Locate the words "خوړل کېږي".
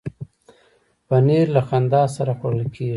2.39-2.89